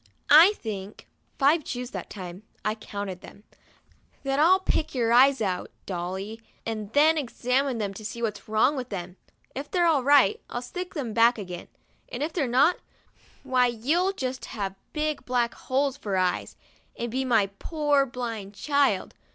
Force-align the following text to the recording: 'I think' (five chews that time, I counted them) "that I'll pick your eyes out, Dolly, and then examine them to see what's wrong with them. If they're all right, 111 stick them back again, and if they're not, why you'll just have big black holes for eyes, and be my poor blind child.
'I 0.31 0.53
think' 0.53 1.05
(five 1.37 1.63
chews 1.63 1.91
that 1.91 2.09
time, 2.09 2.41
I 2.65 2.73
counted 2.73 3.21
them) 3.21 3.43
"that 4.23 4.39
I'll 4.39 4.59
pick 4.59 4.95
your 4.95 5.13
eyes 5.13 5.41
out, 5.41 5.69
Dolly, 5.85 6.41
and 6.65 6.91
then 6.93 7.19
examine 7.19 7.77
them 7.77 7.93
to 7.93 8.03
see 8.03 8.19
what's 8.19 8.47
wrong 8.49 8.75
with 8.75 8.89
them. 8.89 9.17
If 9.53 9.69
they're 9.69 9.85
all 9.85 10.01
right, 10.01 10.37
111 10.47 10.61
stick 10.63 10.93
them 10.95 11.13
back 11.13 11.37
again, 11.37 11.67
and 12.11 12.23
if 12.23 12.33
they're 12.33 12.47
not, 12.47 12.77
why 13.43 13.67
you'll 13.67 14.13
just 14.13 14.45
have 14.45 14.73
big 14.91 15.23
black 15.23 15.53
holes 15.53 15.97
for 15.97 16.17
eyes, 16.17 16.55
and 16.97 17.11
be 17.11 17.23
my 17.23 17.51
poor 17.59 18.07
blind 18.07 18.55
child. 18.55 19.13